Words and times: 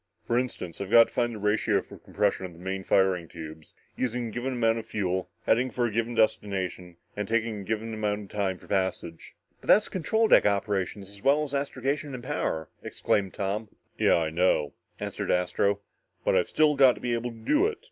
"For 0.25 0.39
instance, 0.39 0.81
I've 0.81 0.89
got 0.89 1.09
to 1.09 1.13
find 1.13 1.35
the 1.35 1.37
ratio 1.37 1.79
for 1.83 1.99
compression 1.99 2.47
on 2.47 2.53
the 2.53 2.57
main 2.57 2.83
firing 2.83 3.27
tubes, 3.27 3.75
using 3.95 4.27
a 4.27 4.31
given 4.31 4.53
amount 4.53 4.79
of 4.79 4.87
fuel, 4.87 5.29
heading 5.45 5.69
for 5.69 5.85
a 5.85 5.91
given 5.91 6.15
destination, 6.15 6.97
and 7.15 7.27
taking 7.27 7.59
a 7.61 7.63
given 7.63 7.93
time 8.27 8.57
for 8.57 8.65
the 8.65 8.69
passage." 8.69 9.35
"But 9.59 9.67
that's 9.67 9.89
control 9.89 10.27
deck 10.27 10.47
operations 10.47 11.11
as 11.11 11.21
well 11.21 11.43
as 11.43 11.53
astrogation 11.53 12.15
and 12.15 12.23
power!" 12.23 12.67
exclaimed 12.81 13.35
Tom. 13.35 13.69
"Yeah 13.95 14.15
I 14.15 14.31
know," 14.31 14.73
answered 14.99 15.29
Astro, 15.29 15.81
"but 16.25 16.35
I've 16.35 16.49
still 16.49 16.75
got 16.75 16.95
to 16.95 16.99
be 16.99 17.13
able 17.13 17.29
to 17.29 17.37
do 17.37 17.67
it. 17.67 17.77